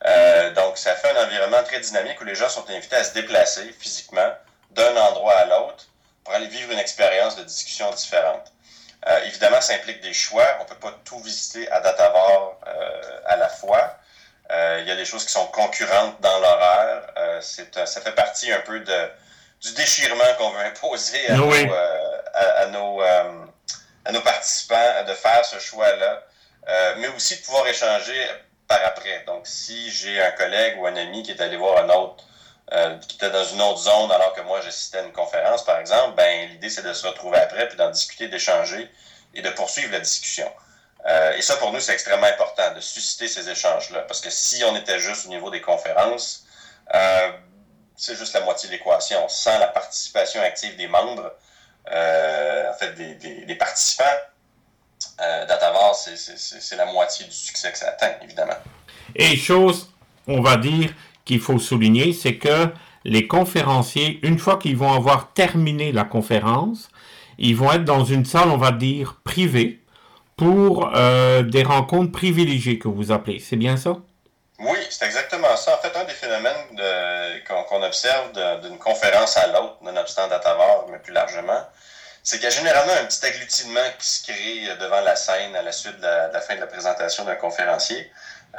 Euh, 0.06 0.50
donc, 0.52 0.78
ça 0.78 0.94
fait 0.94 1.10
un 1.16 1.26
environnement 1.26 1.62
très 1.62 1.80
dynamique 1.80 2.20
où 2.20 2.24
les 2.24 2.34
gens 2.34 2.48
sont 2.48 2.68
invités 2.70 2.96
à 2.96 3.04
se 3.04 3.12
déplacer 3.14 3.74
physiquement 3.78 4.32
d'un 4.70 4.96
endroit 4.96 5.34
à 5.34 5.44
l'autre 5.46 5.86
pour 6.24 6.34
aller 6.34 6.46
vivre 6.46 6.72
une 6.72 6.78
expérience 6.78 7.36
de 7.36 7.44
discussion 7.44 7.90
différente. 7.92 8.52
Euh, 9.08 9.24
évidemment, 9.24 9.60
ça 9.60 9.74
implique 9.74 10.00
des 10.00 10.14
choix. 10.14 10.46
On 10.60 10.64
peut 10.64 10.76
pas 10.76 10.96
tout 11.04 11.18
visiter 11.20 11.70
à 11.70 11.80
Datavar 11.80 12.56
euh, 12.66 13.20
à 13.26 13.36
la 13.36 13.48
fois. 13.48 13.98
Euh, 14.50 14.78
il 14.82 14.88
y 14.88 14.90
a 14.90 14.96
des 14.96 15.04
choses 15.04 15.24
qui 15.24 15.32
sont 15.32 15.46
concurrentes 15.46 16.20
dans 16.20 16.38
l'horaire. 16.40 17.02
Euh, 17.16 17.40
ça 17.40 18.00
fait 18.00 18.14
partie 18.14 18.52
un 18.52 18.60
peu 18.60 18.80
de, 18.80 19.08
du 19.62 19.72
déchirement 19.74 20.34
qu'on 20.38 20.50
veut 20.50 20.64
imposer 20.64 21.28
à, 21.28 21.36
nos, 21.36 21.52
à, 22.34 22.66
nos, 22.66 23.00
à 23.00 24.12
nos 24.12 24.20
participants 24.20 25.04
de 25.06 25.14
faire 25.14 25.44
ce 25.44 25.58
choix-là, 25.58 26.22
mais 26.98 27.08
aussi 27.08 27.36
de 27.36 27.42
pouvoir 27.42 27.66
échanger 27.68 28.28
par 28.66 28.80
après. 28.84 29.24
Donc, 29.26 29.46
si 29.46 29.90
j'ai 29.90 30.20
un 30.22 30.32
collègue 30.32 30.78
ou 30.78 30.86
un 30.86 30.96
ami 30.96 31.22
qui 31.22 31.30
est 31.30 31.40
allé 31.40 31.56
voir 31.56 31.84
un 31.84 31.88
autre 31.90 32.24
euh, 32.72 32.96
qui 33.06 33.16
était 33.16 33.30
dans 33.30 33.44
une 33.44 33.60
autre 33.60 33.80
zone 33.80 34.10
alors 34.10 34.32
que 34.32 34.40
moi 34.40 34.60
j'assistais 34.62 34.98
à 34.98 35.02
une 35.02 35.12
conférence, 35.12 35.64
par 35.64 35.78
exemple, 35.78 36.14
ben 36.16 36.48
l'idée 36.48 36.70
c'est 36.70 36.82
de 36.82 36.92
se 36.92 37.06
retrouver 37.06 37.38
après, 37.38 37.68
puis 37.68 37.76
d'en 37.76 37.90
discuter, 37.90 38.28
d'échanger 38.28 38.90
et 39.34 39.42
de 39.42 39.50
poursuivre 39.50 39.92
la 39.92 40.00
discussion. 40.00 40.46
Euh, 40.46 40.72
Euh, 41.06 41.36
et 41.36 41.42
ça, 41.42 41.56
pour 41.56 41.72
nous, 41.72 41.80
c'est 41.80 41.92
extrêmement 41.92 42.26
important 42.26 42.72
de 42.74 42.80
susciter 42.80 43.28
ces 43.28 43.48
échanges-là. 43.48 44.02
Parce 44.02 44.20
que 44.20 44.30
si 44.30 44.62
on 44.64 44.76
était 44.76 45.00
juste 45.00 45.26
au 45.26 45.28
niveau 45.28 45.50
des 45.50 45.60
conférences, 45.60 46.44
euh, 46.94 47.32
c'est 47.96 48.16
juste 48.16 48.34
la 48.34 48.40
moitié 48.42 48.68
de 48.68 48.74
l'équation. 48.74 49.28
Sans 49.28 49.58
la 49.58 49.68
participation 49.68 50.40
active 50.42 50.76
des 50.76 50.88
membres, 50.88 51.32
euh, 51.90 52.70
en 52.70 52.74
fait, 52.74 52.94
des, 52.94 53.54
participants, 53.54 54.04
euh, 55.20 55.46
c'est 56.36 56.76
la 56.76 56.86
moitié 56.86 57.26
du 57.26 57.32
succès 57.32 57.72
que 57.72 57.78
ça 57.78 57.88
atteint, 57.88 58.12
évidemment. 58.22 58.56
Et 59.14 59.36
chose, 59.36 59.90
on 60.26 60.40
va 60.40 60.56
dire, 60.56 60.90
qu'il 61.24 61.40
faut 61.40 61.58
souligner, 61.58 62.12
c'est 62.12 62.36
que 62.36 62.68
les 63.04 63.26
conférenciers, 63.26 64.20
une 64.22 64.38
fois 64.38 64.58
qu'ils 64.58 64.76
vont 64.76 64.92
avoir 64.92 65.32
terminé 65.32 65.92
la 65.92 66.04
conférence, 66.04 66.88
ils 67.38 67.56
vont 67.56 67.72
être 67.72 67.84
dans 67.84 68.04
une 68.04 68.24
salle, 68.24 68.48
on 68.48 68.58
va 68.58 68.70
dire, 68.70 69.20
privée, 69.24 69.82
pour 70.36 70.90
euh, 70.94 71.42
des 71.42 71.62
rencontres 71.62 72.12
privilégiées 72.12 72.78
que 72.78 72.88
vous 72.88 73.12
appelez. 73.12 73.38
C'est 73.38 73.56
bien 73.56 73.76
ça? 73.76 73.98
Oui, 74.62 74.78
c'est 74.90 75.04
exactement 75.04 75.56
ça. 75.56 75.76
En 75.76 75.78
fait, 75.78 75.96
un 75.96 76.04
des 76.04 76.12
phénomènes 76.12 76.54
qu'on 77.46 77.82
observe 77.82 78.32
d'une 78.60 78.78
conférence 78.78 79.36
à 79.36 79.48
l'autre, 79.48 79.76
nonobstant 79.82 80.28
Datavar, 80.28 80.86
mais 80.88 80.98
plus 80.98 81.12
largement, 81.12 81.66
c'est 82.22 82.36
qu'il 82.36 82.44
y 82.44 82.52
a 82.52 82.54
généralement 82.54 82.92
un 82.92 83.04
petit 83.04 83.26
agglutinement 83.26 83.80
qui 83.98 84.06
se 84.06 84.22
crée 84.22 84.76
devant 84.76 85.00
la 85.00 85.16
scène 85.16 85.56
à 85.56 85.62
la 85.62 85.72
suite 85.72 85.98
de 85.98 86.06
la, 86.32 86.40
fin 86.40 86.54
de 86.54 86.60
la 86.60 86.68
présentation 86.68 87.24
d'un 87.24 87.34
conférencier. 87.34 88.10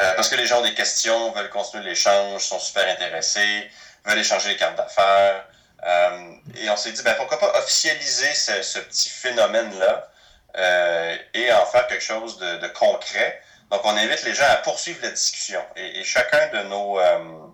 Euh, 0.02 0.14
parce 0.16 0.28
que 0.28 0.36
les 0.36 0.46
gens 0.46 0.60
ont 0.60 0.64
des 0.64 0.74
questions, 0.74 1.32
veulent 1.32 1.50
continuer 1.50 1.84
l'échange, 1.84 2.44
sont 2.44 2.60
super 2.60 2.88
intéressés, 2.90 3.70
veulent 4.06 4.20
échanger 4.20 4.50
les 4.50 4.58
cartes 4.58 4.76
d'affaires. 4.76 5.46
Euh, 5.86 6.34
et 6.56 6.70
on 6.70 6.76
s'est 6.76 6.92
dit, 6.92 7.04
ben, 7.04 7.16
pourquoi 7.16 7.40
pas 7.40 7.58
officialiser 7.60 8.34
ce 8.34 8.80
petit 8.80 9.10
phénomène-là 9.10 10.10
euh, 10.56 11.18
et 11.34 11.52
en 11.52 11.66
faire 11.66 11.88
quelque 11.88 12.04
chose 12.04 12.38
de, 12.38 12.68
concret. 12.68 13.42
Donc, 13.74 13.82
on 13.86 13.98
invite 13.98 14.24
les 14.24 14.36
gens 14.36 14.46
à 14.48 14.58
poursuivre 14.58 15.00
la 15.02 15.10
discussion. 15.10 15.60
Et, 15.76 16.04
chacun 16.04 16.48
de 16.54 16.70
nos, 16.70 17.00
euh, 17.00 17.50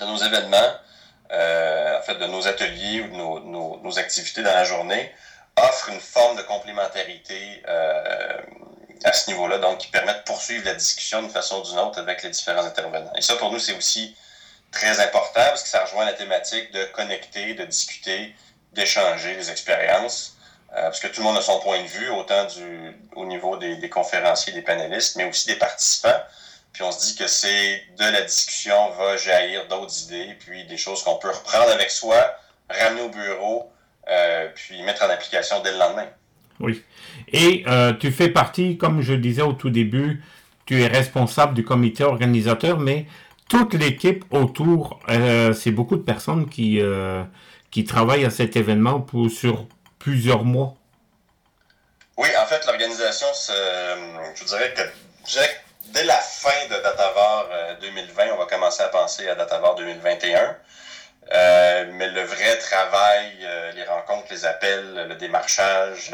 événements, 0.00 0.74
euh, 1.30 1.96
en 1.96 2.02
fait, 2.02 2.16
de 2.16 2.26
nos 2.26 2.48
ateliers 2.48 3.02
ou 3.02 3.08
de 3.08 3.46
nos, 3.46 3.98
activités 4.00 4.42
dans 4.42 4.52
la 4.52 4.64
journée, 4.64 5.14
offre 5.56 5.90
une 5.90 6.00
forme 6.00 6.36
de 6.36 6.42
complémentarité 6.42 7.62
à 9.04 9.12
ce 9.12 9.30
niveau-là, 9.30 9.58
donc 9.58 9.78
qui 9.78 9.86
permet 9.88 10.14
de 10.14 10.22
poursuivre 10.22 10.64
la 10.64 10.74
discussion 10.74 11.22
d'une 11.22 11.30
façon 11.30 11.60
ou 11.60 11.62
d'une 11.62 11.78
autre 11.78 12.00
avec 12.00 12.24
les 12.24 12.30
différents 12.30 12.64
intervenants. 12.64 13.12
Et 13.16 13.22
ça, 13.22 13.36
pour 13.36 13.52
nous, 13.52 13.60
c'est 13.60 13.76
aussi 13.76 14.16
très 14.72 14.98
important 14.98 15.44
parce 15.44 15.62
que 15.62 15.68
ça 15.68 15.84
rejoint 15.84 16.04
la 16.04 16.14
thématique 16.14 16.72
de 16.72 16.84
connecter, 16.86 17.54
de 17.54 17.64
discuter, 17.64 18.34
d'échanger 18.72 19.34
les 19.34 19.52
expériences. 19.52 20.36
Euh, 20.76 20.82
parce 20.82 21.00
que 21.00 21.06
tout 21.06 21.20
le 21.20 21.24
monde 21.24 21.38
a 21.38 21.40
son 21.40 21.58
point 21.60 21.82
de 21.82 21.88
vue, 21.88 22.10
autant 22.10 22.44
du, 22.44 22.92
au 23.16 23.24
niveau 23.24 23.56
des, 23.56 23.88
conférenciers, 23.88 24.52
des 24.52 24.60
panélistes, 24.60 25.16
mais 25.16 25.24
aussi 25.24 25.48
des 25.48 25.56
participants. 25.56 26.20
Puis 26.72 26.82
on 26.82 26.92
se 26.92 27.06
dit 27.06 27.16
que 27.16 27.26
c'est 27.26 27.82
de 27.98 28.04
la 28.04 28.22
discussion 28.22 28.90
va 28.90 29.16
jaillir 29.16 29.66
d'autres 29.68 30.04
idées, 30.04 30.36
puis 30.38 30.64
des 30.66 30.76
choses 30.76 31.02
qu'on 31.02 31.16
peut 31.16 31.30
reprendre 31.30 31.70
avec 31.72 31.90
soi, 31.90 32.16
ramener 32.68 33.00
au 33.00 33.08
bureau, 33.08 33.72
euh, 34.10 34.48
puis 34.54 34.82
mettre 34.82 35.04
en 35.04 35.08
application 35.08 35.62
dès 35.62 35.72
le 35.72 35.78
lendemain. 35.78 36.06
Oui. 36.60 36.84
Et 37.32 37.64
euh, 37.66 37.94
tu 37.94 38.12
fais 38.12 38.28
partie, 38.28 38.76
comme 38.76 39.00
je 39.00 39.14
disais 39.14 39.42
au 39.42 39.54
tout 39.54 39.70
début, 39.70 40.22
tu 40.66 40.82
es 40.82 40.86
responsable 40.86 41.54
du 41.54 41.64
comité 41.64 42.04
organisateur, 42.04 42.78
mais 42.78 43.06
toute 43.48 43.72
l'équipe 43.72 44.26
autour, 44.30 45.00
c'est 45.54 45.70
beaucoup 45.70 45.96
de 45.96 46.02
personnes 46.02 46.46
qui, 46.50 46.82
qui 47.70 47.84
travaillent 47.84 48.26
à 48.26 48.30
cet 48.30 48.56
événement 48.56 49.00
pour, 49.00 49.30
sur 49.30 49.66
plusieurs 49.98 50.44
mois. 50.44 50.74
Oui, 52.16 52.28
en 52.36 52.46
fait, 52.46 52.66
l'organisation, 52.66 53.26
je 54.34 54.44
dirais 54.44 54.74
que 54.74 54.82
dès 55.92 56.04
la 56.04 56.16
fin 56.16 56.66
de 56.68 56.82
Datavar 56.82 57.46
2020, 57.80 58.22
euh, 58.22 58.34
on 58.34 58.38
va 58.38 58.46
commencer 58.46 58.82
à 58.82 58.88
penser 58.88 59.28
à 59.28 59.34
Datavar 59.34 59.74
2021. 59.76 60.56
Euh, 61.30 61.84
mais 61.92 62.08
le 62.08 62.22
vrai 62.22 62.56
travail, 62.58 63.36
euh, 63.42 63.72
les 63.72 63.84
rencontres, 63.84 64.28
les 64.30 64.46
appels, 64.46 65.06
le 65.08 65.14
démarchage, 65.14 66.10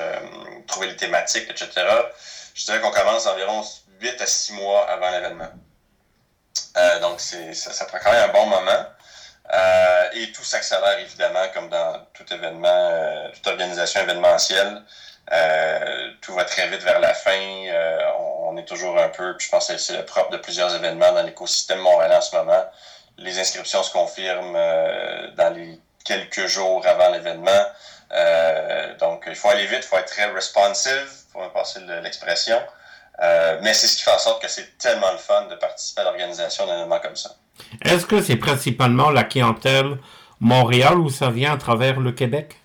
trouver 0.67 0.89
les 0.89 0.97
thématiques, 0.97 1.49
etc., 1.49 1.71
je 2.55 2.65
dirais 2.67 2.81
qu'on 2.81 2.91
commence 2.91 3.27
environ 3.27 3.63
8 4.01 4.21
à 4.21 4.27
6 4.27 4.53
mois 4.55 4.89
avant 4.89 5.11
l'événement. 5.11 5.51
donc, 7.01 7.21
ça, 7.21 7.85
prend 7.87 7.99
quand 8.03 8.13
même 8.13 8.31
un 8.31 8.33
bon 8.33 8.47
moment. 8.47 8.87
Euh, 9.53 10.09
et 10.15 10.33
tout 10.33 10.45
s'accélère 10.45 10.99
évidemment, 11.01 11.47
comme 11.53 11.69
dans 11.69 12.01
tout 12.15 12.25
événement, 12.33 12.69
euh, 12.69 13.29
toute 13.35 13.47
organisation 13.47 14.01
événementielle. 14.01 14.83
Euh, 15.33 16.11
tout 16.23 16.35
va 16.35 16.45
très 16.45 16.69
vite 16.69 16.83
vers 16.83 17.01
la 17.01 17.15
fin. 17.15 17.39
On, 18.19 18.57
est 18.57 18.65
toujours 18.65 18.99
un 18.99 19.09
peu, 19.09 19.37
puis 19.37 19.47
je 19.47 19.51
pense 19.51 19.67
que 19.67 19.77
c'est 19.79 19.97
le 19.97 20.05
propre 20.05 20.31
de 20.31 20.37
plusieurs 20.37 20.75
événements 20.75 21.13
dans 21.13 21.23
l'écosystème 21.23 21.81
montréalais 21.81 22.17
en 22.17 22.21
ce 22.21 22.37
moment. 22.37 22.65
Les 23.19 23.39
inscriptions 23.39 23.83
se 23.83 23.91
confirment 23.91 24.53
dans 25.37 25.53
les 25.55 25.81
quelques 26.05 26.47
jours 26.47 26.87
avant 26.87 27.11
l'événement. 27.11 27.51
donc, 29.01 29.25
il 29.27 29.35
faut 29.35 29.49
aller 29.49 29.67
vite, 29.67 29.81
il 29.83 29.87
faut 29.87 29.99
être 29.99 30.07
très 30.07 30.27
responsive, 30.31 31.11
pour 31.33 31.43
me 31.43 31.49
passer 31.49 31.81
l'expression. 32.03 32.63
Mais 33.21 33.75
c'est 33.75 33.87
ce 33.87 33.97
qui 33.97 34.03
fait 34.03 34.13
en 34.13 34.19
sorte 34.19 34.43
que 34.43 34.49
c'est 34.49 34.79
tellement 34.79 35.13
le 35.13 35.19
fun 35.19 35.47
de 35.47 35.55
participer 35.55 36.03
à 36.03 36.05
l'organisation 36.05 36.67
d'un 36.67 36.77
événement 36.77 37.01
comme 37.01 37.17
ça. 37.17 37.31
Est-ce 37.85 38.07
que 38.07 38.23
c'est 38.23 38.37
principalement 38.37 39.11
la 39.11 39.25
clientèle 39.25 39.99
Montréal 40.41 40.99
ou 40.99 41.11
ça 41.11 41.31
vient 41.31 41.55
à 41.55 41.57
travers 41.57 42.01
le 42.01 42.13
Québec? 42.13 42.57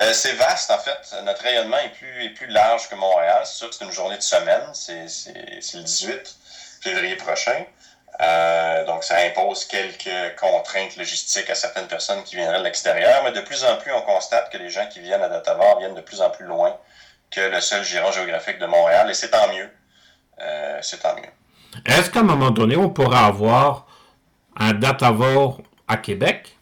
Euh, 0.00 0.12
c'est 0.12 0.32
vaste, 0.32 0.70
en 0.70 0.78
fait. 0.78 1.16
Notre 1.24 1.42
rayonnement 1.42 1.78
est 1.78 1.90
plus, 1.90 2.24
est 2.24 2.30
plus 2.30 2.46
large 2.46 2.88
que 2.88 2.94
Montréal. 2.94 3.42
C'est 3.44 3.58
sûr 3.58 3.68
que 3.68 3.74
c'est 3.74 3.84
une 3.84 3.92
journée 3.92 4.16
de 4.16 4.22
semaine. 4.22 4.62
C'est, 4.72 5.06
le 5.74 5.82
18 5.82 6.36
février 6.82 7.16
prochain. 7.16 7.64
Euh, 8.20 8.84
donc, 8.84 9.04
ça 9.04 9.16
impose 9.18 9.64
quelques 9.64 10.36
contraintes 10.38 10.96
logistiques 10.96 11.48
à 11.50 11.54
certaines 11.54 11.86
personnes 11.86 12.22
qui 12.24 12.36
viendraient 12.36 12.58
de 12.58 12.64
l'extérieur. 12.64 13.22
Mais 13.24 13.32
de 13.32 13.40
plus 13.40 13.64
en 13.64 13.76
plus, 13.76 13.92
on 13.92 14.02
constate 14.02 14.50
que 14.50 14.58
les 14.58 14.70
gens 14.70 14.86
qui 14.88 15.00
viennent 15.00 15.22
à 15.22 15.28
Datavar 15.28 15.78
viennent 15.78 15.94
de 15.94 16.00
plus 16.00 16.20
en 16.20 16.30
plus 16.30 16.46
loin 16.46 16.76
que 17.34 17.40
le 17.40 17.60
seul 17.60 17.84
giron 17.84 18.12
géographique 18.12 18.58
de 18.58 18.66
Montréal. 18.66 19.10
Et 19.10 19.14
c'est 19.14 19.30
tant 19.30 19.48
mieux. 19.52 19.70
Euh, 20.40 20.78
c'est 20.82 20.98
tant 20.98 21.14
mieux. 21.16 21.30
Est-ce 21.86 22.10
qu'à 22.10 22.20
un 22.20 22.24
moment 22.24 22.50
donné, 22.50 22.76
on 22.76 22.90
pourra 22.90 23.26
avoir 23.26 23.86
un 24.56 24.72
datavore 24.72 25.60
à 25.88 25.96
Québec? 25.96 26.56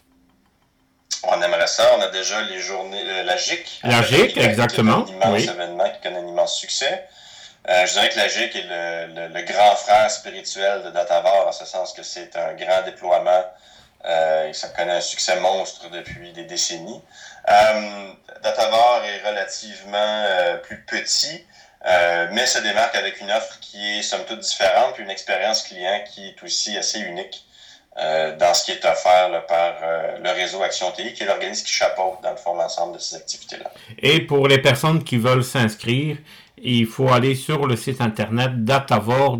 On 1.24 1.40
aimerait 1.42 1.66
ça. 1.66 1.84
On 1.98 2.00
a 2.00 2.08
déjà 2.08 2.40
les 2.42 2.60
journées, 2.60 3.02
euh, 3.04 3.22
la 3.24 3.36
GIC. 3.36 3.80
La 3.82 4.02
GIC, 4.02 4.36
exactement. 4.36 5.04
C'est 5.06 5.12
un 5.12 5.16
immense 5.16 5.42
événement 5.42 5.90
qui 5.90 6.00
connaît 6.02 6.20
un 6.20 6.26
immense 6.26 6.56
succès. 6.56 7.08
Euh, 7.68 7.86
je 7.86 7.92
dirais 7.92 8.08
que 8.08 8.16
la 8.16 8.28
GIC 8.28 8.56
est 8.56 8.66
le, 8.68 9.42
grand 9.42 9.76
frère 9.76 10.10
spirituel 10.10 10.82
de 10.82 10.90
Datavore, 10.90 11.48
en 11.48 11.52
ce 11.52 11.66
sens 11.66 11.92
que 11.92 12.02
c'est 12.02 12.34
un 12.36 12.54
grand 12.54 12.82
déploiement 12.84 13.44
euh, 14.04 14.52
ça 14.52 14.69
connaît 14.69 14.92
un 14.92 15.00
succès 15.00 15.38
monstre 15.40 15.90
depuis 15.90 16.33
des 16.33 16.45
décennies. 16.45 17.02
Euh, 17.49 18.12
Datavore 18.42 19.02
est 19.04 19.28
relativement 19.28 20.25
plus 20.62 20.83
petit, 20.85 21.45
euh, 21.87 22.28
mais 22.33 22.47
se 22.47 22.59
démarque 22.59 22.95
avec 22.95 23.21
une 23.21 23.30
offre 23.30 23.59
qui 23.61 23.99
est 23.99 24.02
somme 24.02 24.25
toute 24.28 24.40
différente, 24.40 24.95
puis 24.95 25.02
une 25.02 25.11
expérience 25.11 25.62
client 25.62 26.04
qui 26.12 26.28
est 26.28 26.42
aussi 26.42 26.76
assez 26.76 27.00
unique 27.00 27.45
euh, 27.99 28.37
dans 28.37 28.52
ce 28.52 28.66
qui 28.66 28.73
est 28.73 28.85
offert 28.85 29.47
par 29.47 29.75
euh, 29.83 30.19
le 30.23 30.30
réseau 30.30 30.62
Action 30.62 30.90
TI, 30.90 31.14
qui 31.14 31.23
est 31.23 31.26
l'organisme 31.26 31.64
qui 31.64 31.73
chapeaute 31.73 32.23
dans 32.23 32.30
le 32.30 32.37
fond 32.37 32.54
l'ensemble 32.54 32.97
de 32.97 32.99
ces 33.00 33.16
activités-là. 33.16 33.71
Et 33.99 34.21
pour 34.21 34.47
les 34.47 34.59
personnes 34.59 35.02
qui 35.02 35.16
veulent 35.16 35.45
s'inscrire, 35.45 36.19
il 36.62 36.87
faut 36.87 37.09
aller 37.09 37.35
sur 37.35 37.66
le 37.66 37.76
site 37.76 38.02
internet 38.02 38.64
datavore, 38.64 39.38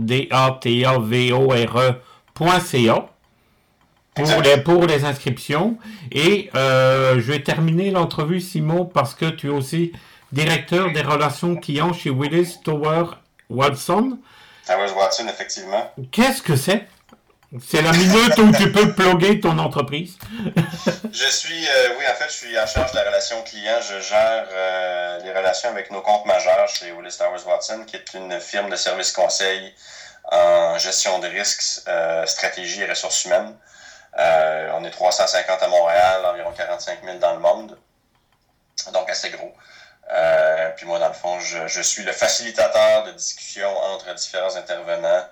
pour 4.21 4.43
les, 4.43 4.57
pour 4.59 4.87
les 4.87 5.05
inscriptions. 5.05 5.79
Et 6.13 6.51
je 6.55 7.21
vais 7.21 7.43
terminer 7.43 7.91
l'entrevue, 7.91 8.41
Simon, 8.41 8.85
parce 8.85 9.15
que 9.15 9.27
tu 9.27 9.49
es 9.49 9.51
aussi 9.51 9.93
directeur 10.33 10.93
des 10.93 11.03
relations 11.03 11.57
clients 11.57 11.93
chez 11.93 12.11
Willis 12.11 12.59
Tower 12.65 13.05
Watson. 13.49 14.19
Towers 14.67 14.93
Watson, 14.97 15.27
effectivement. 15.29 15.91
Qu'est-ce 16.13 16.43
que 16.43 16.57
c'est? 16.57 16.87
C'est 17.69 17.83
la 17.83 17.91
minute 17.91 18.39
où 18.39 18.53
tu 18.53 18.71
peux 18.71 18.93
plugger 18.93 19.41
ton 19.41 19.59
entreprise. 19.59 20.17
je 21.13 21.27
suis, 21.27 21.67
euh, 21.67 21.97
oui, 21.99 22.05
en 22.09 22.15
fait, 22.15 22.27
je 22.29 22.47
suis 22.47 22.57
en 22.57 22.67
charge 22.67 22.93
de 22.93 22.97
la 22.97 23.03
relation 23.03 23.43
client. 23.43 23.81
Je 23.81 24.01
gère 24.01 24.47
euh, 24.53 25.19
les 25.25 25.33
relations 25.33 25.69
avec 25.69 25.91
nos 25.91 26.01
comptes 26.01 26.27
majeurs 26.27 26.69
chez 26.69 26.93
Willis 26.93 27.17
Towers 27.19 27.45
Watson, 27.45 27.85
qui 27.85 27.97
est 27.97 28.15
une 28.15 28.39
firme 28.41 28.71
de 28.71 28.77
services 28.77 29.11
conseil 29.11 29.75
en 30.31 30.79
gestion 30.79 31.19
de 31.19 31.27
risques, 31.27 31.83
euh, 31.89 32.25
stratégie 32.25 32.83
et 32.83 32.87
ressources 32.87 33.25
humaines. 33.25 33.57
On 34.17 34.85
est 34.85 34.91
350 34.91 35.63
à 35.63 35.69
Montréal, 35.69 36.25
environ 36.27 36.53
45 36.53 37.05
000 37.05 37.19
dans 37.19 37.35
le 37.35 37.41
monde. 37.41 37.79
Donc, 38.93 39.11
assez 39.11 39.31
gros. 39.31 39.55
Euh, 40.13 40.71
puis 40.77 40.87
moi, 40.87 40.99
dans 40.99 41.09
le 41.09 41.15
fond, 41.15 41.39
je, 41.41 41.83
suis 41.83 42.03
le 42.03 42.13
facilitateur 42.13 43.05
de 43.05 43.13
discussion 43.13 43.69
entre 43.95 44.13
différents 44.15 44.57
intervenants 44.57 45.25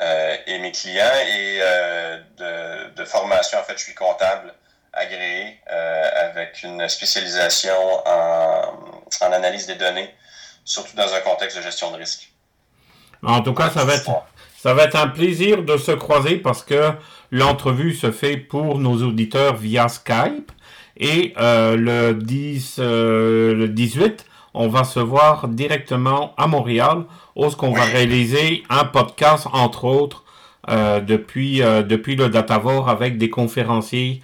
euh, 0.00 0.36
et 0.46 0.58
mes 0.58 0.72
clients. 0.72 1.04
Et 1.26 1.58
euh, 1.60 2.90
de, 2.96 3.04
formation, 3.04 3.58
en 3.58 3.62
fait, 3.62 3.76
je 3.76 3.84
suis 3.84 3.94
comptable 3.94 4.54
agréé 4.92 5.60
avec 5.66 6.62
une 6.62 6.88
spécialisation 6.88 7.74
en, 8.06 9.32
analyse 9.32 9.66
des 9.66 9.74
données. 9.74 10.14
surtout 10.64 10.96
dans 10.96 11.12
un 11.12 11.20
contexte 11.20 11.56
de 11.56 11.62
gestion 11.62 11.90
de 11.90 11.96
risque. 11.96 12.30
En 13.22 13.42
tout 13.42 13.54
cas, 13.54 13.70
ça 13.70 13.84
va 13.84 13.94
être, 13.94 14.10
ça 14.64 14.72
va 14.72 14.84
être 14.84 14.96
un 14.96 15.08
plaisir 15.08 15.62
de 15.62 15.76
se 15.76 15.92
croiser 15.92 16.36
parce 16.36 16.62
que 16.62 16.92
l'entrevue 17.30 17.92
se 17.92 18.10
fait 18.10 18.38
pour 18.38 18.78
nos 18.78 19.02
auditeurs 19.02 19.56
via 19.56 19.88
Skype. 19.88 20.50
Et 20.96 21.34
euh, 21.38 21.76
le, 21.76 22.14
10, 22.14 22.76
euh, 22.78 23.54
le 23.54 23.68
18, 23.68 24.24
on 24.54 24.68
va 24.68 24.84
se 24.84 25.00
voir 25.00 25.48
directement 25.48 26.32
à 26.38 26.46
Montréal, 26.46 27.04
où 27.36 27.50
ce 27.50 27.56
qu'on 27.56 27.72
va 27.72 27.84
réaliser 27.84 28.62
un 28.70 28.86
podcast, 28.86 29.48
entre 29.52 29.84
autres, 29.84 30.24
euh, 30.70 30.98
depuis, 31.00 31.58
depuis 31.58 32.16
le 32.16 32.30
Datavor 32.30 32.88
avec 32.88 33.18
des 33.18 33.28
conférenciers 33.28 34.22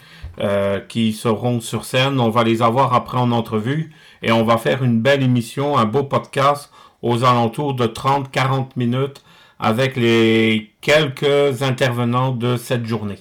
qui 0.88 1.12
seront 1.12 1.60
sur 1.60 1.84
scène. 1.84 2.18
On 2.18 2.30
va 2.30 2.44
les 2.44 2.62
avoir 2.62 2.94
après 2.94 3.18
en 3.18 3.30
entrevue 3.30 3.92
et 4.22 4.32
on 4.32 4.44
va 4.44 4.56
faire 4.56 4.82
une 4.82 5.02
belle 5.02 5.22
émission, 5.22 5.76
un 5.76 5.84
beau 5.84 6.04
podcast 6.04 6.72
aux 7.02 7.24
alentours 7.24 7.74
de 7.74 7.86
30-40 7.86 8.68
minutes 8.76 9.22
avec 9.60 9.96
les 9.96 10.72
quelques 10.80 11.62
intervenants 11.62 12.32
de 12.32 12.56
cette 12.56 12.86
journée. 12.86 13.18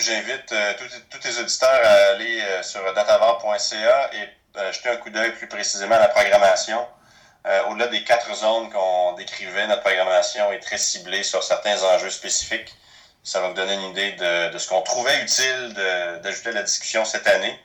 J'invite 0.00 0.50
euh, 0.52 0.72
tous 1.10 1.20
les 1.24 1.38
auditeurs 1.40 1.68
à 1.84 2.14
aller 2.14 2.40
euh, 2.40 2.62
sur 2.62 2.80
datavar.ca 2.94 4.10
et 4.14 4.28
euh, 4.58 4.72
jeter 4.72 4.88
un 4.88 4.96
coup 4.96 5.10
d'œil 5.10 5.32
plus 5.32 5.46
précisément 5.46 5.96
à 5.96 6.00
la 6.00 6.08
programmation. 6.08 6.86
Au-delà 7.70 7.86
des 7.86 8.04
quatre 8.04 8.34
zones 8.34 8.70
qu'on 8.70 9.12
décrivait, 9.12 9.66
notre 9.66 9.80
programmation 9.80 10.52
est 10.52 10.58
très 10.58 10.76
ciblée 10.76 11.22
sur 11.22 11.42
certains 11.42 11.82
enjeux 11.84 12.10
spécifiques. 12.10 12.74
Ça 13.22 13.40
va 13.40 13.48
vous 13.48 13.54
donner 13.54 13.74
une 13.74 13.92
idée 13.92 14.12
de, 14.12 14.58
ce 14.58 14.68
qu'on 14.68 14.82
trouvait 14.82 15.22
utile 15.22 15.72
d'ajouter 16.22 16.50
à 16.50 16.52
la 16.52 16.62
discussion 16.62 17.02
cette 17.06 17.26
année. 17.26 17.58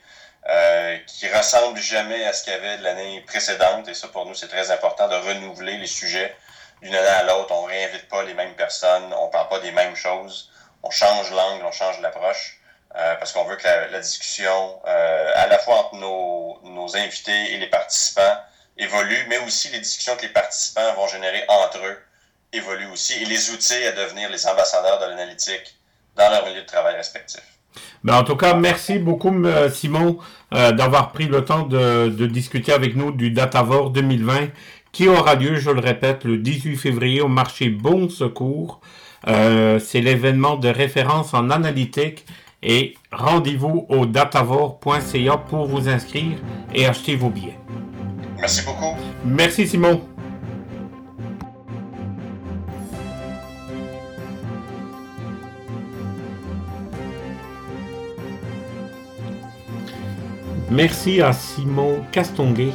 Qui 1.06 1.28
ressemble 1.28 1.78
jamais 1.78 2.24
à 2.24 2.32
ce 2.32 2.44
qu'il 2.44 2.54
y 2.54 2.56
avait 2.56 2.78
de 2.78 2.84
l'année 2.84 3.20
précédente. 3.26 3.86
Et 3.88 3.92
ça, 3.92 4.08
pour 4.08 4.24
nous, 4.24 4.34
c'est 4.34 4.48
très 4.48 4.70
important 4.70 5.08
de 5.08 5.14
renouveler 5.14 5.76
les 5.76 5.86
sujets 5.86 6.34
d'une 6.82 6.94
année 6.94 7.06
à 7.06 7.22
l'autre. 7.24 7.52
On 7.52 7.64
réinvite 7.64 8.08
pas 8.08 8.22
les 8.22 8.34
mêmes 8.34 8.54
personnes, 8.54 9.12
on 9.12 9.28
parle 9.28 9.48
pas 9.48 9.60
des 9.60 9.72
mêmes 9.72 9.96
choses. 9.96 10.50
On 10.82 10.90
change 10.90 11.30
l'angle, 11.30 11.64
on 11.64 11.72
change 11.72 12.00
l'approche. 12.00 12.60
Euh, 12.96 13.14
parce 13.16 13.32
qu'on 13.32 13.44
veut 13.44 13.56
que 13.56 13.66
la, 13.66 14.00
discussion, 14.00 14.80
euh, 14.86 15.32
à 15.34 15.46
la 15.48 15.58
fois 15.58 15.80
entre 15.80 15.96
nos, 15.96 16.58
nos, 16.62 16.96
invités 16.96 17.52
et 17.52 17.58
les 17.58 17.66
participants, 17.66 18.38
évolue, 18.78 19.26
mais 19.28 19.38
aussi 19.38 19.68
les 19.68 19.80
discussions 19.80 20.16
que 20.16 20.22
les 20.22 20.30
participants 20.30 20.94
vont 20.94 21.06
générer 21.06 21.44
entre 21.48 21.78
eux 21.84 21.98
évoluent 22.52 22.90
aussi, 22.92 23.22
et 23.22 23.26
les 23.26 23.50
outils 23.50 23.86
à 23.86 23.92
devenir 23.92 24.30
les 24.30 24.46
ambassadeurs 24.46 24.98
de 25.00 25.06
l'analytique 25.06 25.76
dans 26.16 26.30
leur 26.30 26.46
milieu 26.46 26.62
de 26.62 26.66
travail 26.66 26.96
respectif. 26.96 27.42
Ben, 28.02 28.16
en 28.16 28.24
tout 28.24 28.36
cas, 28.36 28.54
merci 28.54 28.98
beaucoup, 28.98 29.34
Simon, 29.72 30.18
euh, 30.54 30.72
d'avoir 30.72 31.12
pris 31.12 31.26
le 31.26 31.44
temps 31.44 31.62
de, 31.62 32.08
discuter 32.26 32.72
avec 32.72 32.96
nous 32.96 33.12
du 33.12 33.30
Datavore 33.30 33.90
2020 33.90 34.48
qui 34.96 35.08
aura 35.08 35.34
lieu, 35.34 35.56
je 35.56 35.68
le 35.68 35.80
répète, 35.80 36.24
le 36.24 36.38
18 36.38 36.74
février 36.74 37.20
au 37.20 37.28
marché 37.28 37.68
Bon 37.68 38.08
Secours. 38.08 38.80
Euh, 39.28 39.78
c'est 39.78 40.00
l'événement 40.00 40.56
de 40.56 40.68
référence 40.68 41.34
en 41.34 41.50
analytique 41.50 42.24
et 42.62 42.94
rendez-vous 43.12 43.84
au 43.90 44.06
datavore.ca 44.06 45.36
pour 45.36 45.66
vous 45.66 45.90
inscrire 45.90 46.38
et 46.74 46.86
acheter 46.86 47.14
vos 47.14 47.28
billets. 47.28 47.58
Merci 48.40 48.64
beaucoup. 48.64 48.96
Merci 49.22 49.66
Simon. 49.66 50.00
Merci 60.70 61.20
à 61.20 61.34
Simon 61.34 62.02
Castonguay 62.12 62.72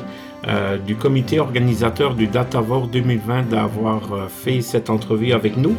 euh, 0.48 0.78
du 0.78 0.96
comité 0.96 1.40
organisateur 1.40 2.16
du 2.16 2.28
Datavore 2.28 2.88
2020 2.88 3.50
d'avoir 3.50 4.14
euh, 4.14 4.28
fait 4.28 4.62
cette 4.62 4.90
entrevue 4.90 5.34
avec 5.34 5.58
nous. 5.58 5.76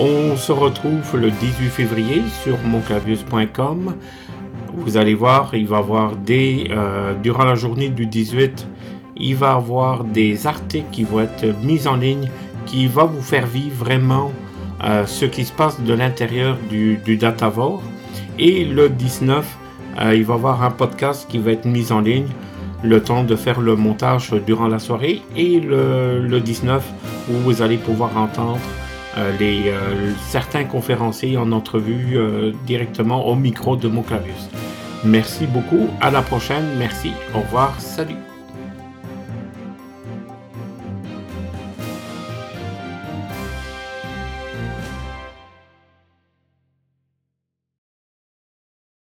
On 0.00 0.36
se 0.36 0.52
retrouve 0.52 1.16
le 1.16 1.30
18 1.30 1.68
février 1.68 2.22
sur 2.42 2.58
monclavius.com. 2.64 3.94
Vous 4.74 4.96
allez 4.96 5.14
voir, 5.14 5.54
il 5.54 5.66
va 5.66 5.76
y 5.76 5.78
avoir 5.80 6.16
des 6.16 6.68
euh, 6.70 7.14
durant 7.22 7.44
la 7.44 7.54
journée 7.54 7.90
du 7.90 8.06
18, 8.06 8.66
il 9.16 9.36
va 9.36 9.52
avoir 9.52 10.04
des 10.04 10.46
articles 10.46 10.90
qui 10.90 11.04
vont 11.04 11.20
être 11.20 11.44
mis 11.62 11.86
en 11.86 11.96
ligne 11.96 12.28
qui 12.66 12.86
vont 12.86 13.06
vous 13.06 13.22
faire 13.22 13.46
vivre 13.46 13.84
vraiment 13.84 14.32
ce 15.06 15.26
qui 15.26 15.44
se 15.44 15.52
passe 15.52 15.80
de 15.80 15.94
l'intérieur 15.94 16.56
du, 16.68 16.96
du 17.04 17.16
Datavore. 17.16 17.82
Et 18.38 18.64
le 18.64 18.88
19, 18.88 19.46
euh, 20.00 20.14
il 20.14 20.24
va 20.24 20.34
y 20.34 20.36
avoir 20.36 20.62
un 20.62 20.70
podcast 20.70 21.26
qui 21.28 21.38
va 21.38 21.52
être 21.52 21.66
mis 21.66 21.92
en 21.92 22.00
ligne 22.00 22.28
le 22.82 23.02
temps 23.02 23.24
de 23.24 23.36
faire 23.36 23.60
le 23.60 23.76
montage 23.76 24.32
durant 24.46 24.68
la 24.68 24.78
soirée 24.78 25.22
et 25.36 25.60
le, 25.60 26.40
19 26.40 26.84
où 27.30 27.32
vous 27.44 27.62
allez 27.62 27.76
pouvoir 27.76 28.16
entendre 28.16 28.60
euh, 29.16 29.30
les, 29.38 29.68
euh, 29.68 30.12
certains 30.28 30.64
conférenciers 30.64 31.36
en 31.36 31.52
entrevue 31.52 32.18
directement 32.66 33.26
au 33.26 33.34
micro 33.34 33.76
de 33.76 33.88
Monclavius. 33.88 34.48
Merci 35.04 35.46
beaucoup, 35.46 35.88
à 36.00 36.10
la 36.10 36.22
prochaine, 36.22 36.64
merci, 36.78 37.12
au 37.34 37.40
revoir, 37.40 37.80
salut. 37.80 38.31